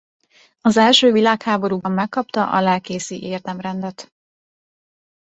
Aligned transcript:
Az 0.61 0.77
első 0.77 1.11
világháborúban 1.11 1.91
megkapta 1.91 2.49
a 2.51 2.61
lelkészi 2.61 3.23
érdemrendet. 3.23 4.11